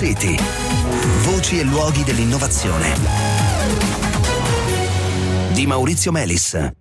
City. 0.00 0.34
Voci 1.24 1.60
e 1.60 1.62
luoghi 1.62 2.02
dell'innovazione. 2.04 2.94
Di 5.52 5.66
Maurizio 5.66 6.10
Melis. 6.10 6.72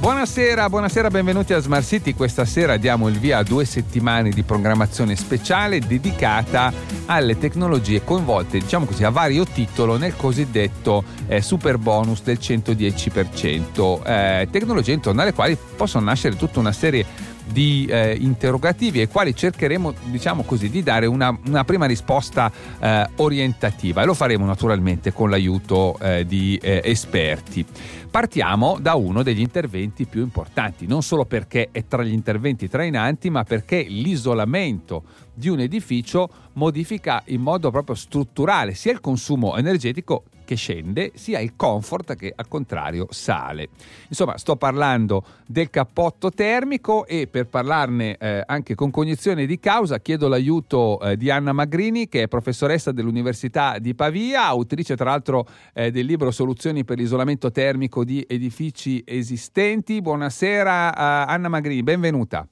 Buonasera, 0.00 0.68
buonasera, 0.68 1.08
benvenuti 1.08 1.52
a 1.52 1.60
Smart 1.60 1.86
City. 1.86 2.12
Questa 2.12 2.44
sera 2.46 2.78
diamo 2.78 3.06
il 3.06 3.20
via 3.20 3.38
a 3.38 3.42
due 3.44 3.64
settimane 3.64 4.30
di 4.30 4.42
programmazione 4.42 5.14
speciale 5.14 5.78
dedicata 5.78 6.72
alle 7.06 7.38
tecnologie 7.38 8.02
coinvolte, 8.02 8.58
diciamo 8.58 8.86
così, 8.86 9.04
a 9.04 9.10
vario 9.10 9.44
titolo 9.44 9.96
nel 9.96 10.16
cosiddetto 10.16 11.04
eh, 11.28 11.40
super 11.40 11.78
bonus 11.78 12.24
del 12.24 12.38
110%. 12.40 14.04
Eh, 14.04 14.48
tecnologie 14.50 14.92
intorno 14.92 15.22
alle 15.22 15.32
quali 15.32 15.56
possono 15.76 16.06
nascere 16.06 16.34
tutta 16.34 16.58
una 16.58 16.72
serie 16.72 17.02
di 17.02 17.33
eh, 17.52 18.16
interrogativi 18.18 19.00
ai 19.00 19.08
quali 19.08 19.34
cercheremo 19.34 19.94
diciamo 20.04 20.42
così 20.44 20.70
di 20.70 20.82
dare 20.82 21.06
una, 21.06 21.36
una 21.46 21.64
prima 21.64 21.86
risposta 21.86 22.50
eh, 22.78 23.08
orientativa 23.16 24.02
e 24.02 24.04
lo 24.06 24.14
faremo 24.14 24.44
naturalmente 24.46 25.12
con 25.12 25.30
l'aiuto 25.30 25.98
eh, 25.98 26.24
di 26.26 26.58
eh, 26.62 26.80
esperti. 26.84 27.64
Partiamo 28.10 28.78
da 28.80 28.94
uno 28.94 29.24
degli 29.24 29.40
interventi 29.40 30.06
più 30.06 30.22
importanti, 30.22 30.86
non 30.86 31.02
solo 31.02 31.24
perché 31.24 31.70
è 31.72 31.84
tra 31.88 32.04
gli 32.04 32.12
interventi 32.12 32.68
trainanti, 32.68 33.28
ma 33.28 33.42
perché 33.42 33.82
l'isolamento 33.82 35.02
di 35.34 35.48
un 35.48 35.58
edificio 35.58 36.28
modifica 36.52 37.22
in 37.26 37.40
modo 37.40 37.72
proprio 37.72 37.96
strutturale 37.96 38.74
sia 38.74 38.92
il 38.92 39.00
consumo 39.00 39.56
energetico 39.56 40.22
che 40.44 40.54
scende, 40.56 41.12
sia 41.14 41.40
il 41.40 41.54
comfort 41.56 42.14
che 42.16 42.32
al 42.34 42.48
contrario 42.48 43.06
sale. 43.10 43.68
Insomma, 44.08 44.36
sto 44.38 44.56
parlando 44.56 45.24
del 45.46 45.70
cappotto 45.70 46.30
termico 46.30 47.06
e 47.06 47.26
per 47.26 47.46
parlarne 47.46 48.16
eh, 48.16 48.42
anche 48.46 48.74
con 48.74 48.90
cognizione 48.90 49.46
di 49.46 49.58
causa 49.58 50.00
chiedo 50.00 50.28
l'aiuto 50.28 51.00
eh, 51.00 51.16
di 51.16 51.30
Anna 51.30 51.52
Magrini, 51.52 52.08
che 52.08 52.22
è 52.22 52.28
professoressa 52.28 52.92
dell'Università 52.92 53.78
di 53.78 53.94
Pavia, 53.94 54.44
autrice 54.44 54.96
tra 54.96 55.10
l'altro 55.10 55.46
eh, 55.72 55.90
del 55.90 56.06
libro 56.06 56.30
Soluzioni 56.30 56.84
per 56.84 56.98
l'isolamento 56.98 57.50
termico 57.50 58.04
di 58.04 58.24
edifici 58.28 59.02
esistenti. 59.04 60.00
Buonasera 60.00 60.94
eh, 60.94 61.32
Anna 61.32 61.48
Magrini, 61.48 61.82
benvenuta. 61.82 62.46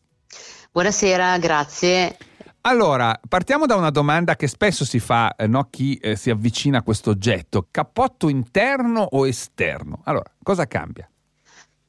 Buonasera, 0.73 1.39
grazie. 1.39 2.17
Allora, 2.65 3.19
partiamo 3.29 3.67
da 3.67 3.75
una 3.75 3.91
domanda 3.91 4.37
che 4.37 4.47
spesso 4.47 4.85
si 4.85 5.01
fa 5.01 5.35
eh, 5.35 5.49
no, 5.49 5.67
chi 5.69 5.97
eh, 5.97 6.15
si 6.15 6.31
avvicina 6.31 6.79
a 6.79 6.83
questo 6.83 7.11
oggetto. 7.11 7.67
Cappotto 7.69 8.29
interno 8.29 9.01
o 9.03 9.27
esterno? 9.27 10.03
Allora, 10.05 10.31
cosa 10.45 10.67
cambia? 10.69 11.12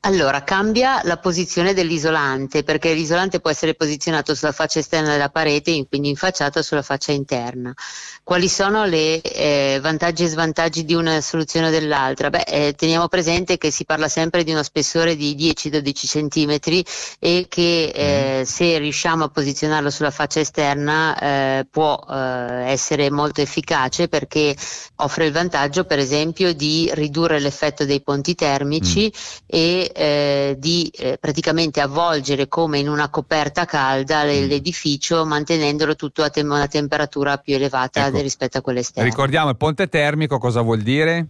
Allora, 0.06 0.44
cambia 0.44 1.00
la 1.06 1.16
posizione 1.16 1.74
dell'isolante, 1.74 2.64
perché 2.64 2.94
l'isolante 2.94 3.40
può 3.40 3.50
essere 3.50 3.74
posizionato 3.74 4.36
sulla 4.36 4.52
faccia 4.52 4.80
esterna 4.80 5.12
della 5.12 5.30
parete, 5.30 5.86
quindi 5.88 6.10
in 6.10 6.18
facciata 6.18 6.62
sulla 6.62 6.82
faccia 6.82 7.14
interna. 7.14 7.74
Quali 8.22 8.50
sono 8.50 8.84
i 8.86 9.22
eh, 9.24 9.80
vantaggi 9.82 10.26
e 10.26 10.28
svantaggi 10.28 10.84
di 10.84 10.94
una 10.94 11.22
soluzione 11.22 11.68
o 11.68 11.70
dell'altra? 11.70 12.30
Beh, 12.30 12.44
eh, 12.46 12.74
teniamo 12.74 13.08
presente 13.08 13.58
che 13.58 13.72
si 13.72 13.86
parla 13.86 14.10
sempre 14.10 14.44
di 14.44 14.52
uno 14.52 14.62
spessore 14.62 15.16
di 15.16 15.38
10-12 15.38 15.94
cm 16.30 16.84
e 17.20 17.46
che 17.48 17.92
eh, 17.96 18.40
mm. 18.42 18.44
se 18.44 18.78
riusciamo 18.80 19.24
a 19.24 19.30
posizionarlo 19.30 19.90
sulla 19.90 20.12
faccia 20.12 20.42
esterna 20.42 21.18
eh, 21.18 21.68
può 21.72 21.98
eh, 22.10 22.72
essere 22.72 23.10
molto 23.10 23.40
efficace 23.40 24.10
perché 24.10 24.54
offre 24.98 25.28
il 25.28 25.32
vantaggio, 25.32 25.86
per 25.86 26.00
esempio, 26.00 26.54
di 26.54 26.92
ridurre 26.94 27.40
l'effetto 27.40 27.86
dei 27.86 28.02
ponti 28.02 28.36
termici 28.36 29.06
mm. 29.06 29.40
e 29.46 29.92
eh, 29.94 30.56
di 30.58 30.92
eh, 30.96 31.18
praticamente 31.20 31.82
avvolgere 31.82 32.48
come 32.48 32.80
in 32.80 32.90
una 32.90 33.10
coperta 33.10 33.66
calda 33.66 34.24
mm. 34.24 34.28
l'edificio 34.48 35.26
mantenendolo 35.26 35.96
tutto 35.96 36.24
a 36.24 36.30
tem- 36.30 36.50
una 36.50 36.68
temperatura 36.68 37.38
più 37.38 37.56
elevata 37.56 38.08
ecco. 38.08 38.22
rispetto 38.22 38.58
a 38.58 38.62
quella 38.62 38.80
esterna. 38.80 39.10
Ricordiamo 39.10 39.50
il 39.50 39.58
ponte 39.58 39.88
termico 39.88 40.38
cosa 40.38 40.62
vuol 40.62 40.82
dire? 40.82 41.28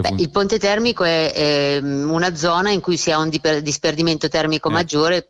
Beh, 0.00 0.14
il 0.18 0.30
ponte 0.30 0.58
termico 0.58 1.04
è, 1.04 1.32
è, 1.32 1.78
una 1.78 2.34
zona 2.34 2.70
in 2.70 2.80
cui 2.80 2.96
si 2.96 3.10
ha 3.10 3.18
un 3.18 3.30
disperdimento 3.30 4.28
termico 4.28 4.68
eh. 4.68 4.72
maggiore 4.72 5.26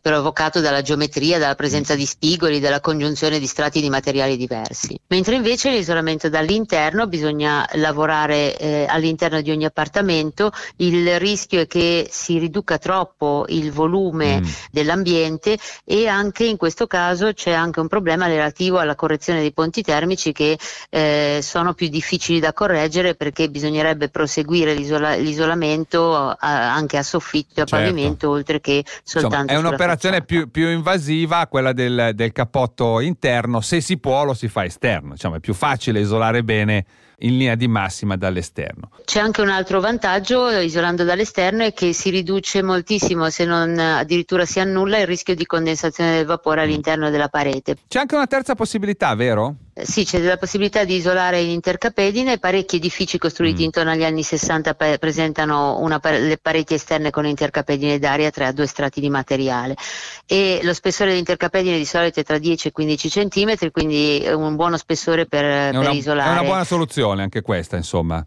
provocato 0.00 0.60
dalla 0.60 0.82
geometria, 0.82 1.38
dalla 1.38 1.54
presenza 1.54 1.94
mm. 1.94 1.96
di 1.96 2.06
spigoli, 2.06 2.60
dalla 2.60 2.80
congiunzione 2.80 3.38
di 3.38 3.46
strati 3.46 3.80
di 3.80 3.88
materiali 3.88 4.36
diversi. 4.36 4.98
Mentre 5.08 5.34
invece 5.34 5.70
l'isolamento 5.70 6.28
dall'interno 6.28 7.06
bisogna 7.06 7.68
lavorare 7.74 8.56
eh, 8.56 8.86
all'interno 8.88 9.40
di 9.40 9.50
ogni 9.50 9.64
appartamento, 9.64 10.52
il 10.76 11.18
rischio 11.18 11.62
è 11.62 11.66
che 11.66 12.08
si 12.10 12.38
riduca 12.38 12.78
troppo 12.78 13.44
il 13.48 13.72
volume 13.72 14.40
mm. 14.40 14.44
dell'ambiente 14.70 15.58
e 15.84 16.06
anche 16.06 16.44
in 16.44 16.56
questo 16.56 16.86
caso 16.86 17.32
c'è 17.32 17.52
anche 17.52 17.80
un 17.80 17.88
problema 17.88 18.26
relativo 18.26 18.78
alla 18.78 18.94
correzione 18.94 19.40
dei 19.40 19.52
ponti 19.52 19.82
termici 19.82 20.32
che 20.32 20.58
eh, 20.90 21.40
sono 21.42 21.74
più 21.74 21.88
difficili 21.88 22.38
da 22.38 22.52
correggere 22.52 23.14
perché 23.14 23.48
bisognerebbe 23.48 23.95
dovrebbe 23.96 24.08
proseguire 24.10 24.74
l'isola- 24.74 25.16
l'isolamento 25.16 26.14
a- 26.14 26.36
anche 26.38 26.98
a 26.98 27.02
soffitto 27.02 27.60
e 27.60 27.62
a 27.62 27.66
certo. 27.66 27.84
pavimento 27.84 28.30
oltre 28.30 28.60
che 28.60 28.84
soltanto 29.02 29.52
Insomma, 29.52 29.52
è 29.52 29.56
un'operazione 29.56 30.22
più, 30.22 30.50
più, 30.50 30.68
invasiva 30.68 31.46
quella 31.48 31.72
del, 31.72 32.12
del 32.14 32.32
cappotto 32.32 33.00
interno. 33.00 33.60
Se 33.60 33.80
si 33.80 33.98
può 33.98 34.24
lo 34.24 34.34
si 34.34 34.48
fa 34.48 34.64
esterno. 34.64 35.12
Diciamo, 35.14 35.36
è 35.36 35.40
più 35.40 35.54
facile 35.54 36.00
isolare 36.00 36.44
bene 36.44 36.84
in 37.20 37.38
linea 37.38 37.54
di 37.54 37.68
massima 37.68 38.16
dall'esterno. 38.16 38.90
C'è 39.04 39.20
anche 39.20 39.40
un 39.40 39.48
altro 39.48 39.80
vantaggio 39.80 40.50
isolando 40.50 41.04
dall'esterno 41.04 41.64
è 41.64 41.72
che 41.72 41.92
si 41.92 42.10
riduce 42.10 42.62
moltissimo, 42.62 43.30
se 43.30 43.44
non 43.44 43.78
addirittura 43.78 44.44
si 44.44 44.60
annulla 44.60 44.98
il 44.98 45.06
rischio 45.06 45.34
di 45.34 45.46
condensazione 45.46 46.16
del 46.16 46.26
vapore 46.26 46.62
all'interno 46.62 47.10
della 47.10 47.28
parete. 47.28 47.76
C'è 47.88 48.00
anche 48.00 48.14
una 48.14 48.26
terza 48.26 48.54
possibilità, 48.54 49.14
vero? 49.14 49.54
Sì, 49.78 50.04
c'è 50.04 50.20
la 50.20 50.38
possibilità 50.38 50.84
di 50.84 50.96
isolare 50.96 51.40
in 51.40 51.50
intercapedine, 51.50 52.38
parecchi 52.38 52.76
edifici 52.76 53.18
costruiti 53.18 53.60
mm. 53.60 53.64
intorno 53.64 53.90
agli 53.90 54.04
anni 54.04 54.22
60 54.22 54.74
pre- 54.74 54.98
presentano 54.98 55.78
una, 55.80 56.00
le 56.02 56.38
pareti 56.40 56.74
esterne 56.74 57.10
con 57.10 57.26
intercapedine 57.26 57.98
d'aria 57.98 58.30
tra 58.30 58.52
due 58.52 58.66
strati 58.66 59.00
di 59.00 59.10
materiale 59.10 59.76
e 60.24 60.60
lo 60.62 60.72
spessore 60.72 61.10
dell'intercapedine 61.10 61.76
di 61.76 61.84
solito 61.84 62.20
è 62.20 62.22
tra 62.22 62.38
10 62.38 62.68
e 62.68 62.72
15 62.72 63.08
cm, 63.08 63.70
quindi 63.70 64.20
è 64.20 64.32
un 64.32 64.56
buono 64.56 64.78
spessore 64.78 65.26
per, 65.26 65.44
una, 65.44 65.80
per 65.80 65.92
isolare. 65.92 66.30
È 66.30 66.32
una 66.32 66.42
buona 66.42 66.64
soluzione 66.64 67.05
anche 67.10 67.42
questa, 67.42 67.76
insomma. 67.76 68.26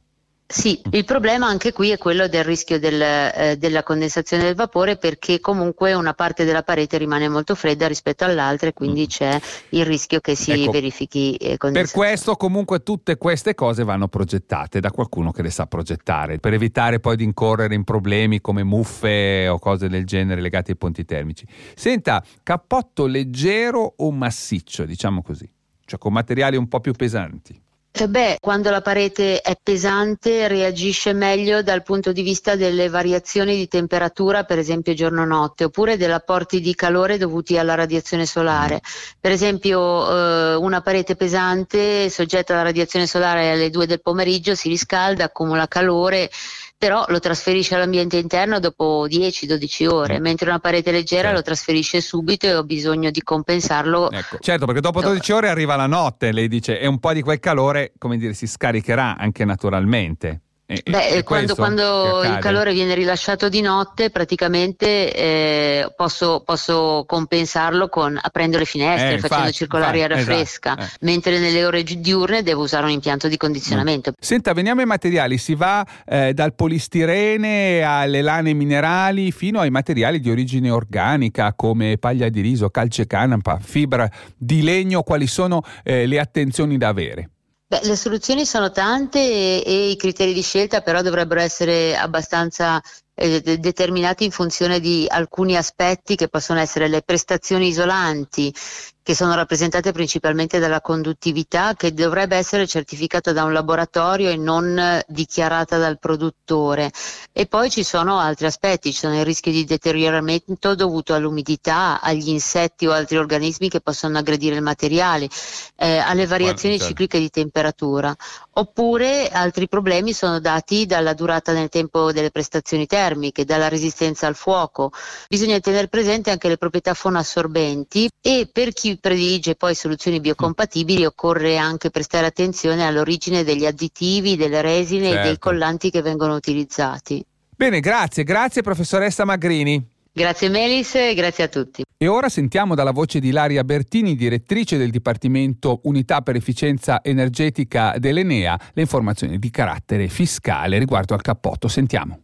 Sì, 0.52 0.82
il 0.94 1.06
problema 1.06 1.46
anche 1.46 1.72
qui 1.72 1.92
è 1.92 2.00
quello 2.00 2.28
del 2.28 2.44
rischio 2.44 2.80
del, 2.80 3.00
eh, 3.00 3.56
della 3.60 3.84
condensazione 3.84 4.46
del 4.46 4.56
vapore 4.56 4.98
perché 4.98 5.40
comunque 5.40 5.94
una 5.94 6.16
parte 6.16 6.44
della 6.44 6.64
parete 6.64 6.98
rimane 6.98 7.30
molto 7.30 7.54
fredda 7.54 7.88
rispetto 7.88 8.24
all'altra 8.24 8.70
e 8.70 8.74
quindi 8.74 9.04
mm. 9.04 9.06
c'è 9.06 9.40
il 9.70 9.86
rischio 9.86 10.20
che 10.22 10.34
si 10.34 10.50
ecco, 10.50 10.72
verifichi 10.72 11.36
eh, 11.36 11.56
condensazione. 11.58 12.08
Per 12.08 12.16
questo 12.16 12.36
comunque 12.36 12.82
tutte 12.82 13.18
queste 13.18 13.54
cose 13.54 13.84
vanno 13.84 14.08
progettate 14.08 14.80
da 14.80 14.90
qualcuno 14.90 15.32
che 15.32 15.44
le 15.44 15.52
sa 15.52 15.68
progettare 15.68 16.40
per 16.40 16.54
evitare 16.54 17.00
poi 17.00 17.16
di 17.16 17.26
incorrere 17.26 17.76
in 17.76 17.84
problemi 17.84 18.42
come 18.42 18.64
muffe 18.64 19.48
o 19.48 19.60
cose 19.60 19.88
del 19.88 20.04
genere 20.04 20.42
legate 20.42 20.72
ai 20.72 20.78
ponti 20.78 21.06
termici. 21.06 21.46
Senta, 21.76 22.24
cappotto 22.42 23.06
leggero 23.06 23.94
o 23.98 24.12
massiccio, 24.12 24.86
diciamo 24.86 25.22
così, 25.22 25.48
cioè 25.86 26.00
con 26.00 26.12
materiali 26.12 26.58
un 26.58 26.68
po' 26.68 26.80
più 26.80 26.94
pesanti? 26.94 27.68
Eh 27.92 28.08
beh, 28.08 28.38
quando 28.40 28.70
la 28.70 28.82
parete 28.82 29.42
è 29.42 29.58
pesante 29.62 30.48
reagisce 30.48 31.12
meglio 31.12 31.64
dal 31.64 31.84
punto 31.84 32.12
di 32.12 32.22
vista 32.22 32.56
delle 32.56 32.88
variazioni 32.88 33.56
di 33.56 33.68
temperatura, 33.68 34.44
per 34.44 34.60
esempio 34.60 34.94
giorno-notte, 34.94 35.66
oppure 35.66 35.98
degli 35.98 36.12
apporti 36.12 36.62
di 36.62 36.76
calore 36.76 37.18
dovuti 37.18 37.58
alla 37.58 37.74
radiazione 37.76 38.26
solare. 38.26 38.80
Per 39.20 39.32
esempio 39.32 40.08
eh, 40.08 40.56
una 40.56 40.82
parete 40.82 41.16
pesante 41.16 42.10
soggetta 42.10 42.54
alla 42.54 42.62
radiazione 42.62 43.08
solare 43.08 43.52
alle 43.52 43.70
2 43.70 43.88
del 43.88 44.02
pomeriggio 44.02 44.56
si 44.56 44.70
riscalda, 44.70 45.26
accumula 45.26 45.68
calore 45.68 46.30
però 46.80 47.04
lo 47.10 47.20
trasferisce 47.20 47.76
all'ambiente 47.76 48.16
interno 48.16 48.60
dopo 48.62 49.06
10-12 49.06 49.86
ore, 49.86 50.18
mm. 50.18 50.22
mentre 50.22 50.50
una 50.50 50.60
parete 50.60 50.92
leggera 50.92 51.24
certo. 51.24 51.36
lo 51.36 51.42
trasferisce 51.44 52.00
subito 52.00 52.48
e 52.48 52.56
ho 52.56 52.64
bisogno 52.64 53.12
di 53.12 53.22
compensarlo. 53.22 54.10
Ecco. 54.10 54.38
Certo, 54.40 54.66
perché 54.66 54.80
dopo 54.80 55.02
12 55.02 55.32
ore 55.34 55.50
arriva 55.50 55.76
la 55.76 55.88
notte, 55.88 56.32
lei 56.32 56.48
dice, 56.48 56.80
e 56.80 56.88
un 56.88 57.00
po' 57.00 57.12
di 57.12 57.22
quel 57.22 57.40
calore, 57.40 57.92
come 57.98 58.18
dire, 58.18 58.34
si 58.34 58.48
scaricherà 58.48 59.18
anche 59.18 59.44
naturalmente. 59.44 60.44
E, 60.72 60.84
Beh, 60.88 61.08
e 61.08 61.24
quando, 61.24 61.56
quando 61.56 62.24
il 62.24 62.38
calore 62.38 62.74
viene 62.74 62.94
rilasciato 62.94 63.50
di 63.50 63.60
notte, 63.60 64.12
praticamente 64.12 65.12
eh, 65.16 65.92
posso, 65.96 66.44
posso, 66.46 67.06
compensarlo 67.08 67.90
con 67.90 68.16
aprendo 68.22 68.60
le 68.60 68.66
finestre, 68.66 69.16
eh, 69.16 69.18
facendo 69.18 69.46
infatti, 69.46 69.54
circolare 69.54 69.98
infatti, 69.98 70.14
aria 70.14 70.24
esatto, 70.24 70.38
fresca, 70.38 70.78
eh. 70.78 70.88
mentre 71.00 71.40
nelle 71.40 71.66
ore 71.66 71.82
diurne 71.82 72.44
devo 72.44 72.62
usare 72.62 72.86
un 72.86 72.92
impianto 72.92 73.28
di 73.28 73.36
condizionamento. 73.36 74.12
Mm. 74.12 74.14
Senta, 74.20 74.54
veniamo 74.54 74.82
ai 74.82 74.86
materiali, 74.86 75.40
si 75.40 75.56
va 75.56 75.84
eh, 76.06 76.36
dal 76.36 76.54
polistirene 76.54 77.82
alle 77.82 78.22
lane 78.22 78.54
minerali 78.54 79.32
fino 79.32 79.62
ai 79.62 79.72
materiali 79.72 80.20
di 80.20 80.30
origine 80.30 80.70
organica 80.70 81.54
come 81.54 81.98
paglia 81.98 82.30
di 82.30 82.42
riso, 82.42 82.70
calce 82.70 83.08
canapa, 83.08 83.58
fibra 83.60 84.08
di 84.38 84.62
legno, 84.62 85.02
quali 85.02 85.26
sono 85.26 85.64
eh, 85.84 86.06
le 86.06 86.20
attenzioni 86.20 86.78
da 86.78 86.90
avere? 86.90 87.30
Beh, 87.72 87.82
le 87.84 87.96
soluzioni 87.96 88.48
sono 88.48 88.72
tante 88.72 89.20
e, 89.20 89.64
e, 89.64 89.90
i 89.92 89.96
criteri 89.96 90.34
di 90.34 90.42
scelta 90.42 90.82
però 90.82 91.04
dovrebbero 91.04 91.40
essere 91.40 91.96
abbastanza 91.96 92.82
eh, 93.14 93.42
determinati 93.60 94.24
in 94.24 94.32
funzione 94.32 94.80
di 94.80 95.06
alcuni 95.08 95.56
aspetti 95.56 96.16
che 96.16 96.30
possono 96.30 96.60
essere 96.60 96.88
le 96.88 97.04
prestazioni 97.04 97.68
isolanti, 97.68 98.52
che 99.02 99.16
sono 99.16 99.34
rappresentate 99.34 99.92
principalmente 99.92 100.60
dalla 100.60 100.82
conduttività 100.82 101.74
che 101.76 101.94
dovrebbe 101.94 102.36
essere 102.36 102.68
certificata 102.68 103.32
da 103.32 103.44
un 103.44 103.54
laboratorio 103.54 104.30
e 104.30 104.36
non 104.38 105.02
dichiarata 105.08 105.78
dal 105.78 106.00
produttore. 106.00 106.92
E 107.32 107.46
poi 107.46 107.70
ci 107.70 107.84
sono 107.84 108.20
altri 108.20 108.46
aspetti, 108.46 108.92
ci 108.92 109.00
sono 109.00 109.18
il 109.18 109.26
rischio 109.26 109.52
di 109.52 109.66
deterioramento 109.66 110.76
dovuto 110.76 111.14
all'umidità, 111.14 112.02
agli 112.02 112.30
insetti 112.30 112.86
o 112.86 112.92
altri 112.92 113.18
organismi 113.18 113.70
che 113.70 113.82
possono 113.82 114.18
aggredire 114.18 114.56
il 114.56 114.62
materiale, 114.62 115.28
eh, 115.76 115.98
alle 115.98 116.28
variazioni 116.28 116.78
certo. 116.78 116.90
cicliche 116.90 117.20
di 117.20 117.30
temperatura. 117.30 118.16
Oppure 118.54 119.30
altri 119.30 119.68
problemi 119.68 120.14
sono 120.14 120.40
dati 120.40 120.86
dalla 120.86 121.14
durata 121.14 121.54
nel 121.54 121.70
tempo 121.70 122.12
delle 122.12 122.30
prestazioni 122.30 122.86
termiche, 122.86 123.46
dalla 123.46 123.70
resistenza 123.70 124.28
al 124.28 124.36
fuoco. 124.36 124.92
Bisogna 125.30 125.60
tenere 125.60 125.88
presente 125.88 126.30
anche 126.30 126.50
le 126.50 126.58
proprietà 126.58 126.94
fonoassorbenti 126.94 128.10
e 128.22 128.50
per 128.52 128.74
chi 128.74 128.89
predilige 128.98 129.56
poi 129.56 129.76
soluzioni 129.76 130.20
biocompatibili 130.20 131.06
occorre 131.06 131.58
anche 131.58 131.90
prestare 131.90 132.26
attenzione 132.26 132.86
all'origine 132.86 133.44
degli 133.44 133.66
additivi, 133.66 134.36
delle 134.36 134.62
resine 134.62 135.06
certo. 135.06 135.18
e 135.18 135.22
dei 135.22 135.32
certo. 135.32 135.50
collanti 135.50 135.92
che 135.92 136.02
vengono 136.02 136.36
utilizzati. 136.36 137.24
Bene, 137.56 137.80
grazie, 137.80 138.24
grazie 138.24 138.62
professoressa 138.62 139.26
Magrini. 139.26 139.98
Grazie 140.12 140.50
Melis 140.50 140.96
e 140.96 141.14
grazie 141.14 141.44
a 141.44 141.48
tutti. 141.48 141.84
E 141.98 142.08
ora 142.08 142.30
sentiamo 142.30 142.76
dalla 142.76 142.92
voce 142.92 143.20
di 143.20 143.28
Ilaria 143.28 143.64
Bertini, 143.64 144.16
direttrice 144.16 144.78
del 144.78 144.90
Dipartimento 144.90 145.82
Unità 145.84 146.22
per 146.22 146.36
Efficienza 146.36 147.02
Energetica 147.04 147.96
dell'Enea, 147.98 148.60
le 148.74 148.82
informazioni 148.82 149.38
di 149.38 149.50
carattere 149.50 150.08
fiscale 150.08 150.80
riguardo 150.80 151.14
al 151.14 151.22
cappotto. 151.22 151.68
Sentiamo. 151.68 152.20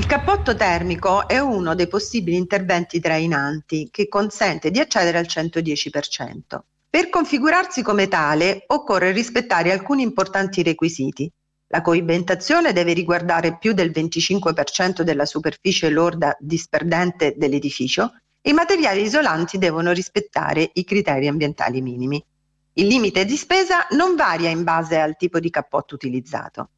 Il 0.00 0.06
cappotto 0.06 0.56
termico 0.56 1.28
è 1.28 1.38
uno 1.38 1.74
dei 1.74 1.86
possibili 1.86 2.38
interventi 2.38 3.00
trainanti 3.00 3.90
che 3.90 4.08
consente 4.08 4.70
di 4.70 4.80
accedere 4.80 5.18
al 5.18 5.26
110%. 5.26 6.40
Per 6.88 7.10
configurarsi 7.10 7.82
come 7.82 8.08
tale 8.08 8.64
occorre 8.68 9.12
rispettare 9.12 9.72
alcuni 9.72 10.00
importanti 10.00 10.62
requisiti. 10.62 11.30
La 11.66 11.82
coibentazione 11.82 12.72
deve 12.72 12.94
riguardare 12.94 13.58
più 13.58 13.74
del 13.74 13.90
25% 13.90 15.02
della 15.02 15.26
superficie 15.26 15.90
lorda 15.90 16.34
disperdente 16.40 17.34
dell'edificio 17.36 18.14
e 18.40 18.48
i 18.48 18.54
materiali 18.54 19.02
isolanti 19.02 19.58
devono 19.58 19.92
rispettare 19.92 20.70
i 20.72 20.84
criteri 20.84 21.28
ambientali 21.28 21.82
minimi. 21.82 22.24
Il 22.72 22.86
limite 22.86 23.26
di 23.26 23.36
spesa 23.36 23.86
non 23.90 24.16
varia 24.16 24.48
in 24.48 24.64
base 24.64 24.98
al 24.98 25.18
tipo 25.18 25.38
di 25.40 25.50
cappotto 25.50 25.94
utilizzato. 25.94 26.70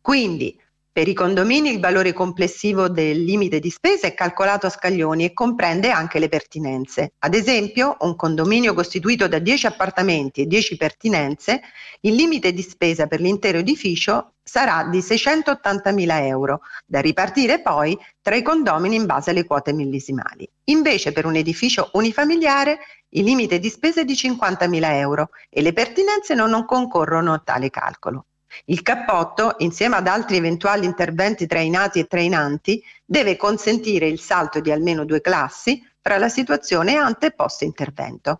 Quindi 0.00 0.58
per 0.98 1.06
i 1.06 1.14
condomini 1.14 1.70
il 1.70 1.78
valore 1.78 2.12
complessivo 2.12 2.88
del 2.88 3.22
limite 3.22 3.60
di 3.60 3.70
spesa 3.70 4.08
è 4.08 4.14
calcolato 4.14 4.66
a 4.66 4.70
scaglioni 4.70 5.26
e 5.26 5.32
comprende 5.32 5.92
anche 5.92 6.18
le 6.18 6.28
pertinenze. 6.28 7.12
Ad 7.20 7.34
esempio, 7.34 7.98
un 8.00 8.16
condominio 8.16 8.74
costituito 8.74 9.28
da 9.28 9.38
10 9.38 9.68
appartamenti 9.68 10.40
e 10.40 10.46
10 10.46 10.76
pertinenze, 10.76 11.60
il 12.00 12.16
limite 12.16 12.52
di 12.52 12.62
spesa 12.62 13.06
per 13.06 13.20
l'intero 13.20 13.58
edificio 13.58 14.32
sarà 14.42 14.88
di 14.90 14.98
680.000 14.98 16.24
euro, 16.24 16.62
da 16.84 16.98
ripartire 16.98 17.62
poi 17.62 17.96
tra 18.20 18.34
i 18.34 18.42
condomini 18.42 18.96
in 18.96 19.06
base 19.06 19.30
alle 19.30 19.44
quote 19.44 19.72
millesimali. 19.72 20.50
Invece 20.64 21.12
per 21.12 21.26
un 21.26 21.36
edificio 21.36 21.90
unifamiliare 21.92 22.80
il 23.10 23.22
limite 23.22 23.60
di 23.60 23.68
spesa 23.68 24.00
è 24.00 24.04
di 24.04 24.14
50.000 24.14 24.94
euro 24.94 25.28
e 25.48 25.62
le 25.62 25.72
pertinenze 25.72 26.34
non 26.34 26.64
concorrono 26.64 27.34
a 27.34 27.40
tale 27.44 27.70
calcolo. 27.70 28.24
Il 28.66 28.82
cappotto, 28.82 29.54
insieme 29.58 29.96
ad 29.96 30.06
altri 30.06 30.36
eventuali 30.36 30.84
interventi 30.84 31.46
trainati 31.46 31.98
e 31.98 32.06
trainanti, 32.06 32.82
deve 33.04 33.36
consentire 33.36 34.06
il 34.06 34.20
salto 34.20 34.60
di 34.60 34.70
almeno 34.70 35.04
due 35.04 35.20
classi 35.20 35.82
fra 36.00 36.18
la 36.18 36.28
situazione 36.28 36.96
ante 36.96 37.26
e 37.26 37.30
post 37.32 37.62
intervento. 37.62 38.38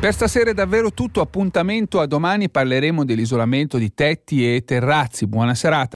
Per 0.00 0.12
stasera 0.12 0.50
è 0.50 0.54
davvero 0.54 0.92
tutto, 0.92 1.20
appuntamento 1.20 1.98
a 1.98 2.06
domani 2.06 2.48
parleremo 2.48 3.04
dell'isolamento 3.04 3.78
di 3.78 3.92
tetti 3.94 4.54
e 4.54 4.62
terrazzi. 4.64 5.26
Buona 5.26 5.56
serata. 5.56 5.86